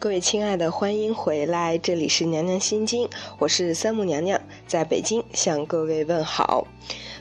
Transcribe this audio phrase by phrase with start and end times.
[0.00, 3.08] 各位亲爱的，欢迎回来，这里是娘娘心经，
[3.40, 6.68] 我是三木娘娘，在北京向各位问好。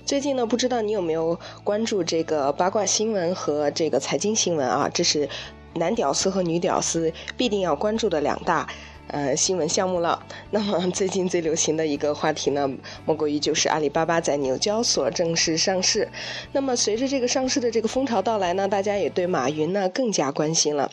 [0.05, 4.87] 最近呢，不知道你有没有关注这个八卦新闻和这个财经新闻啊？
[4.93, 5.27] 这是
[5.73, 8.67] 男屌丝和女屌丝必定要关注的两大
[9.07, 10.23] 呃新闻项目了。
[10.51, 12.69] 那么最近最流行的一个话题呢，
[13.07, 16.07] 莫过于就是阿里巴巴在纽交所正式上市。
[16.51, 20.91] 那么随着这个上市的这个风潮到来呢，大家也对马云呢更加关心了。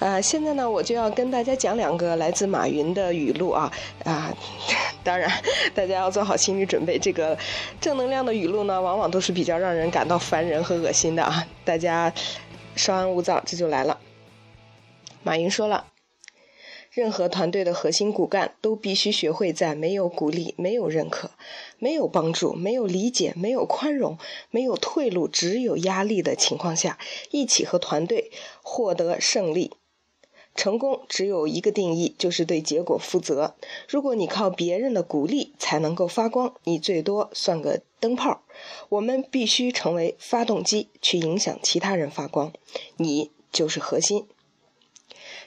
[0.00, 3.70] 啊，现在呢，我就要跟大家讲两个来自马云的语录啊
[4.02, 4.34] 啊！
[5.04, 5.30] 当然，
[5.74, 7.36] 大家要做好心理准备，这个
[7.82, 11.46] 正能量的语录呢，往往都是比较让人感到烦人和恶心的啊！
[11.66, 12.10] 大家
[12.74, 14.00] 稍安勿躁，这就来了。
[15.22, 15.88] 马云说了，
[16.90, 21.30] 任何团队的核心骨干都必须学会在没有鼓励、没有认可、
[21.78, 24.16] 没有帮助、没有理解、没有宽容、
[24.50, 26.98] 没有退路、只有压力的情况下，
[27.30, 28.30] 一起和团队
[28.62, 29.72] 获得胜利。
[30.54, 33.54] 成功只有一个定义，就是对结果负责。
[33.88, 38.42] 如果你靠别人的鼓励才能够发光，你最多算个灯泡。
[38.90, 42.52] 我们必须成为发动机，去影响其他人发光。
[42.96, 44.26] 你就是核心。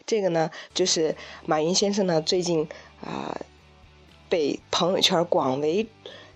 [0.07, 2.67] 这个呢，就是马云先生呢最近
[3.01, 3.39] 啊
[4.29, 5.87] 被朋友圈广为。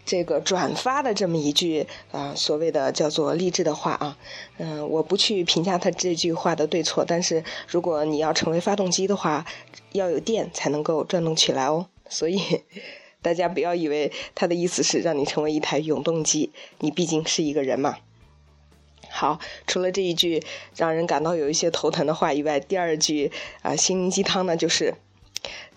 [0.07, 4.17] 这个转发的这么一句啊，所谓的叫做励志的话啊，
[4.57, 9.45] 嗯，我不去评价他这句话的对错，但是如果你要成为发动机的话，
[9.91, 11.87] 要有电才能够转动起来哦。
[12.07, 12.41] 所以
[13.21, 17.97] 大家不要以为他的意思是让你成为一台永动机，你毕竟是一个人嘛。
[19.09, 20.41] 好，除了这一句
[20.77, 24.95] 让人感到有一些头疼的话以外，第二句啊心灵鸡汤呢就是。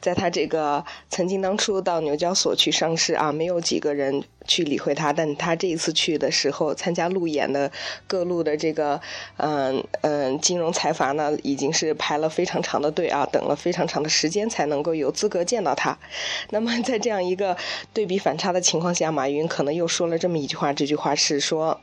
[0.01, 7.71] 在他这个曾经当初到纽交所去上市啊，没有几个人去理会他，但他这一次去的时候，参加路演的
[8.07, 9.01] 各路的这个
[9.37, 15.99] 嗯嗯金融财阀呢，已经是排了非常长的队啊，等了非常长的时间才能够有资格见到他。
[16.51, 17.57] 那么在这样一个
[17.93, 21.81] 对比反差的情况下，马云可能又说了这么一句话，这句话是说。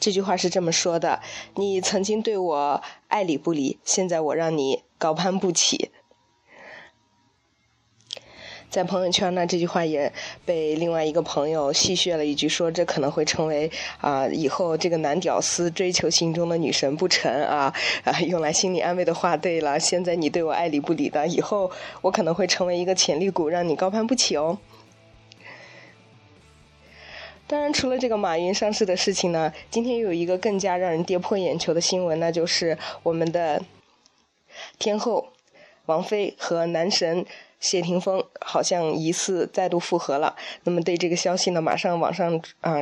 [0.00, 1.20] 这句话是这么说的
[1.56, 5.90] ：“你曾经对我爱理不理，现在我让你高攀不起。”
[8.70, 10.12] 在朋友圈呢，这句话也
[10.44, 17.72] 被另外一个朋友戏谑了一句，说这可能会成为啊以后这个男屌丝追求心中的女神不成啊
[18.04, 19.34] 啊用来心理安慰的话。
[19.38, 21.70] 对了，现在你对我爱理不理的，以后
[22.02, 24.58] 我可能会成为一个潜力股，让你高攀不起哦。
[27.48, 33.60] 当然，除了这个马云上市的事情呢，今天又有一个更加让人跌破眼球的新闻，那就是我们的
[34.78, 35.28] 天后
[35.86, 37.24] 王菲和男神
[37.58, 40.36] 谢霆锋好像疑似再度复合了。
[40.64, 42.76] 那么，对这个消息呢，马上网上啊。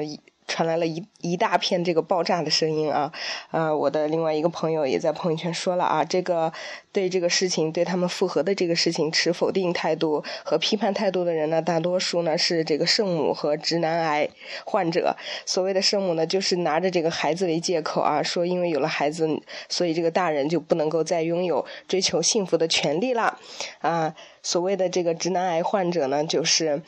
[0.46, 3.12] 传来了一一大片这个爆炸的声音啊，
[3.50, 6.52] 啊，我的另外一个朋友也在朋友圈说了啊，这个
[6.92, 14.28] 对这个事情对他们复合的这个事情持否定态度和批判态度的人呢，大多数呢是这个圣母和直男癌
[14.64, 15.16] 患者。
[15.44, 19.28] 所谓的圣母呢，就是拿着这个孩子为借口啊，说因为有了孩子，
[19.68, 23.38] 所以这个大人就不能够再拥有追求幸福的权利了
[23.80, 24.14] 啊。
[24.42, 26.82] 所谓的这个直男癌患者呢，就是。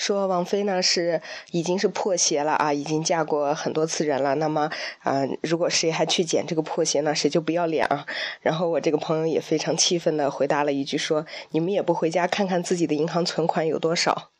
[0.00, 4.34] 说王菲呢是已经是破鞋了啊，已经嫁过很多次人了。
[4.36, 8.06] 那么啊，如果谁还去捡这个破鞋呢，谁就不要脸啊！
[8.40, 14.30] 然后我这个朋友也非常气愤的回答了一句说：“你们也不回家看看自己的银行存款有多少？”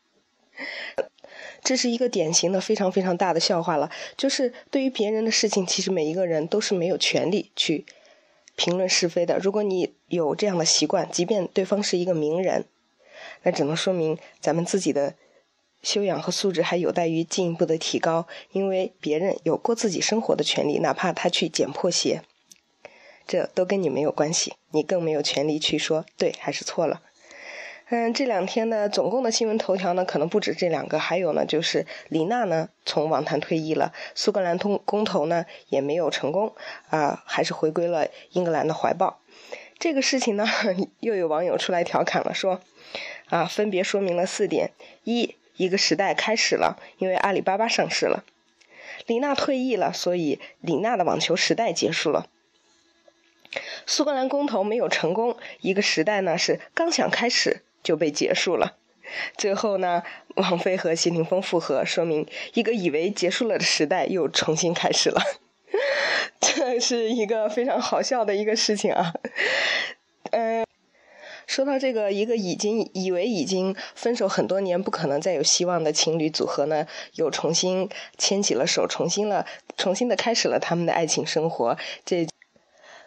[1.63, 3.91] 这是一个典型的非常非常大的笑话了。
[4.17, 7.85] 就是对于别人的事情，其实每一个人都是没有权利去
[8.55, 9.37] 评论是非的。
[9.37, 12.65] 如果你有这样的习惯，即便对方是一个名人，
[13.43, 15.13] 那只能说明咱们自己的。
[15.81, 22.21] 修养和素质还有待于进一步的提高，因为别人有过自己生活的权利，哪怕他去捡破鞋，
[23.25, 27.01] 这都跟你没有关系，你更没有权利去说对还是错了。
[27.89, 36.53] 嗯，这两天呢，总共的新闻头条呢，可能不止这两个，还有呢，就是李娜呢从网坛退役了，苏格兰通公投呢也没有成功，
[36.89, 39.19] 啊，还是回归了英格兰的怀抱。
[39.77, 40.45] 这个事情呢，
[41.01, 42.61] 又有网友出来调侃了，说
[43.27, 44.71] 啊，分别说明了四点：
[45.03, 45.35] 一。
[45.57, 48.23] 一个时代开始了，因为阿里巴巴上市了，
[49.05, 52.27] 李娜退役了，所以李娜的网球时代结束了。
[53.85, 58.77] 苏格兰公投没有成功，一个时代呢是刚想开始就被结束了。
[59.37, 60.03] 最后呢，
[60.35, 65.21] 王菲和谢霆锋复合，说明一个以为结束了的时代又重新开始了。
[66.39, 69.13] 这是一个非常好笑的一个事情啊，
[70.31, 70.65] 嗯。
[71.51, 79.45] 说到这个，一个已经以为已经分手很多年、不可能再有希望的情侣组合呢，又重新牵起了手，重新了、
[79.75, 81.77] 重新的开始了他们的爱情生活。
[82.05, 82.25] 这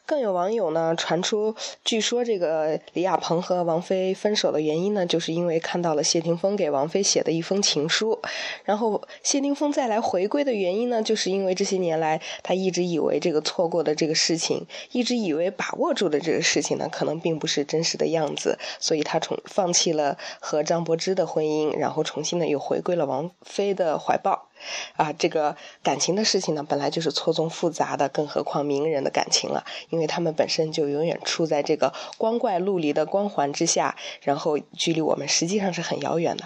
[0.06, 8.20] 更有网友呢传出，据说这个李亚鹏和王菲分手的原因呢，就是因为看到了谢霆锋给王菲写的一封情书。
[8.64, 24.50] 然后谢霆锋再来回归的原因呢，就是因为这些年来他一直以为这个错过的这个事情，一直以为把握住的这个事情呢，可能并不是真实的样子，所以他重放弃了和张柏芝的婚姻，然后重新的又回归了王菲的怀抱。
[24.96, 36.44] 啊，这个感情的事情呢，本来就是错综复杂的，更何况名人的感情了，因为他们本身就永远处在这个光怪陆离的光环之下，然后距离我们实际上是很遥远的。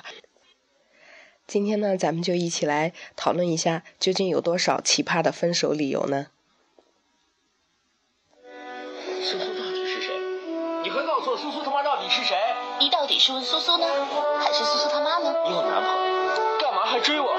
[1.46, 6.26] 今天呢，咱们就一起来讨论一下，究竟有多少奇葩的分手理由呢？
[9.22, 10.12] 苏苏到底是谁？
[10.82, 12.36] 你快告诉我，苏苏他妈到底是谁？
[12.80, 13.86] 你到底是问苏苏呢，
[14.38, 15.34] 还是苏苏他妈呢？
[15.46, 17.37] 你有男朋友，干嘛还追我？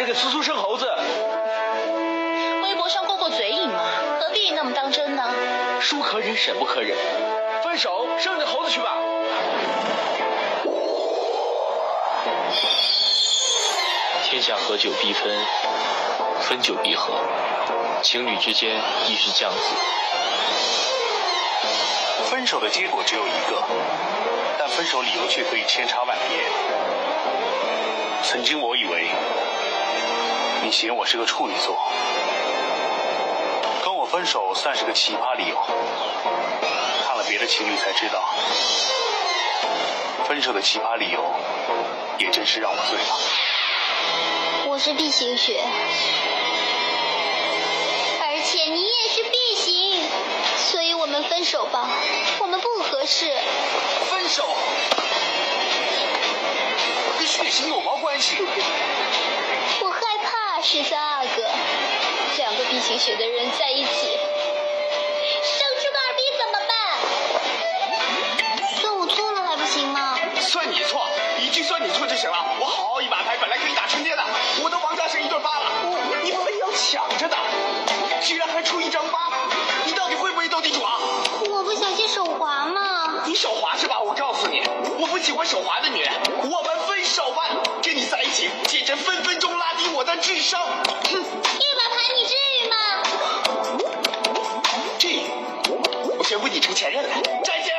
[0.00, 0.90] 这个苏苏生猴子。
[2.62, 3.84] 微博上过过嘴瘾嘛，
[4.18, 5.30] 何必那么当真呢？
[5.78, 6.96] 叔可忍，婶不可忍。
[7.62, 8.96] 分手，生你的猴子去吧。
[14.24, 15.38] 天下合久必分，
[16.40, 17.12] 分久必合，
[18.02, 19.60] 情侣之间亦是这样子。
[22.30, 23.62] 分手的结果只有一个，
[24.58, 26.38] 但分手理由却可以千差万别。
[28.22, 29.10] 曾经我以为
[30.62, 31.76] 你嫌我是个处女座，
[33.84, 35.56] 跟我分手算是个奇葩理由。
[37.06, 38.22] 看了别的情侣才知道，
[40.26, 41.24] 分手的奇葩理由
[42.18, 43.18] 也真是让我醉了。
[44.66, 45.60] 我是 B 型血，
[48.20, 50.08] 而且你也是 B 型，
[50.70, 51.90] 所以我们分手吧，
[52.38, 53.34] 我们不合适。
[54.08, 54.44] 分手？
[57.18, 58.36] 跟血型有毛关系？
[60.60, 61.42] 我害怕十三阿哥，
[62.36, 63.90] 两个 B 型血的人在一起，
[65.42, 66.76] 生出个二逼怎么办？
[68.78, 70.18] 算我错了还不行吗？
[70.38, 71.08] 算你错，
[71.38, 72.36] 一句算你错就行了。
[72.60, 74.22] 我好好一把牌，本来可以打春天的，
[74.62, 77.38] 我都王家生一对八了，我你非要抢着打，
[78.20, 79.30] 居然还出一张八，
[79.86, 80.98] 你到底会不会斗地主啊？
[81.48, 83.24] 我不小心手滑嘛。
[83.24, 83.98] 你手滑是吧？
[83.98, 84.60] 我告诉你，
[84.98, 86.12] 我不喜欢手滑的女人。
[90.58, 90.66] 哼，
[91.12, 92.76] 一把牌你至于吗？
[94.98, 95.30] 至于，
[96.18, 97.10] 我宣布你成前任了，
[97.44, 97.74] 再见。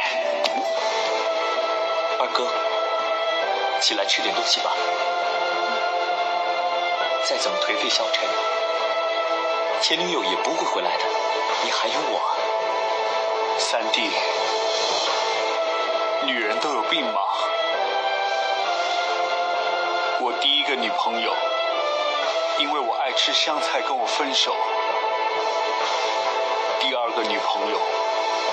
[2.20, 2.48] 二哥，
[3.82, 4.72] 起来吃点东西吧。
[7.28, 8.28] 再怎么颓废消沉，
[9.82, 11.04] 前女友也不会回来的。
[11.64, 12.22] 你还有我。
[13.58, 14.10] 三弟，
[16.26, 17.22] 女人都有病吧？
[20.20, 21.34] 我第一个女朋友，
[22.62, 24.56] 因为我爱吃香菜跟我分手。
[26.80, 27.80] 第二个女朋友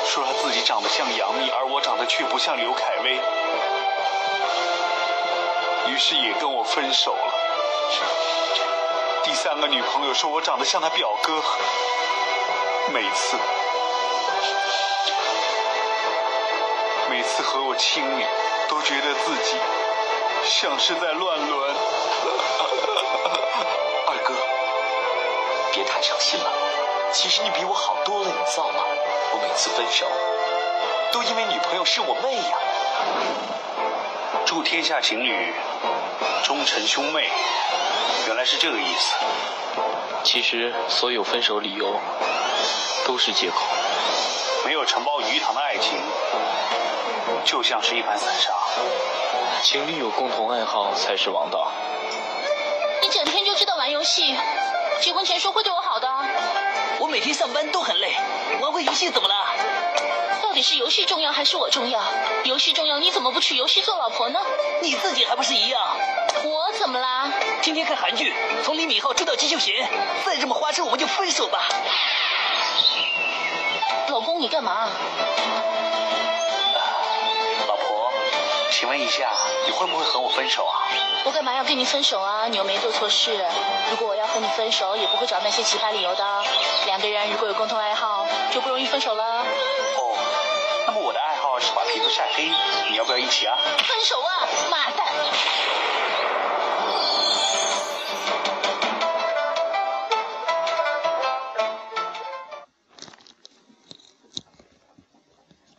[0.07, 3.21] 说她自己长得像杨幂，而我长得却不像刘恺威，
[5.93, 7.35] 于是也跟我分手了。
[9.25, 11.43] 第三个女朋友说我长得像她表哥，
[12.91, 13.37] 每次。
[17.11, 18.25] 每次和我亲密，
[18.71, 19.59] 都觉得自己
[20.45, 21.77] 像是在乱伦。
[25.79, 26.51] 别太伤心了。
[27.13, 28.83] 其实你比我好多了，你知道吗？
[29.33, 30.07] 我每次分手，
[31.13, 32.59] 都因为女朋友是我妹呀。
[34.45, 35.55] 祝天下情侣
[36.43, 37.31] 终成兄妹，
[38.27, 39.15] 原来是这个意思。
[40.25, 41.95] 其实所有分手理由
[43.07, 43.57] 都是借口。
[44.65, 45.97] 没有承包鱼塘的爱情，
[47.45, 48.53] 就像是一盘散沙。
[49.63, 51.71] 情侣有共同爱好才是王道。
[53.09, 54.37] 你整天就知道玩游戏，
[55.01, 56.07] 结婚前说会对我好的。
[56.99, 58.15] 我每天上班都很累，
[58.61, 59.35] 玩会游戏怎么了？
[60.43, 62.03] 到底是游戏重要还是我重要？
[62.45, 64.39] 游戏重要，你怎么不娶游戏做老婆呢？
[64.83, 65.81] 你自己还不是一样？
[66.45, 67.33] 我怎么啦？
[67.63, 69.89] 天天看韩剧，从李敏镐追到金秀贤，
[70.27, 71.67] 再这么花痴，我们就分手吧。
[74.09, 74.91] 老公，你干嘛？
[78.79, 79.29] 请问一下，
[79.67, 80.87] 你会不会和我分手啊？
[81.25, 82.47] 我干嘛要跟你分手啊？
[82.47, 83.45] 你又没做错事。
[83.91, 86.25] 如果我要和你分手，也不会找那些奇葩理由的。
[86.87, 89.25] 两个人如果有共同爱好，就不容易分手了。
[89.25, 90.17] 哦，
[90.87, 92.53] 那么我的爱好是把皮肤晒黑，
[92.89, 93.59] 你要不要一起啊？
[93.79, 95.09] 分手啊，妈蛋！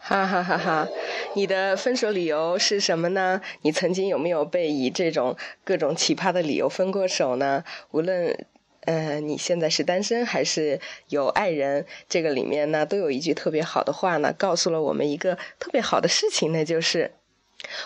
[0.01, 0.88] 哈哈哈哈！
[1.36, 3.41] 你的分手理由是什么呢？
[3.62, 7.63] 你曾经有没有被以这种各种奇葩的理由分过手呢？
[7.91, 8.45] 无论
[8.86, 11.86] 呃，你现在是单身还是有爱人？
[12.07, 17.12] 这个里面呢，都有一句特别好的话呢，告诉了我们一个特别好的事情，那就是，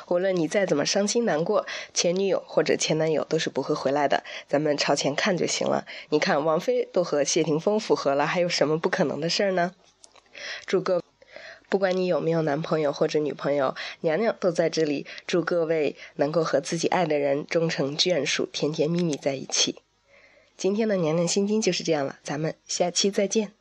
[0.08, 5.86] 无论你再怎么伤心难过，前女友或者前男友都是不会回来的，咱们朝前看就行了。
[6.10, 9.74] 你看，王菲都和谢霆锋复合了，还有什么不可能的事儿呢？
[10.66, 11.03] 祝各。
[11.74, 19.78] 不管你有没有男朋友或者女朋友，娘娘都在这里祝各位能够和自己爱的人终成眷属，甜甜蜜蜜在一起。
[20.56, 23.54] 今天的娘娘心经就是这样了，咱们下期再见。